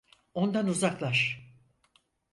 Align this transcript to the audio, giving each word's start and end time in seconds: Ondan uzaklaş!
Ondan 0.33 0.67
uzaklaş! 0.67 1.37